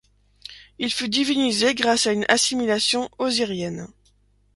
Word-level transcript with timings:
Il 0.79 0.91
fut 0.91 1.09
divinisé 1.09 1.75
grâce 1.75 2.07
à 2.07 2.11
une 2.11 2.25
assimilation 2.27 3.07
osirienne. 3.19 3.87